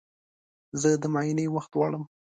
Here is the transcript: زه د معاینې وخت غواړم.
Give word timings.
زه 0.81 0.89
د 1.01 1.03
معاینې 1.13 1.45
وخت 1.55 1.71
غواړم. 1.77 2.03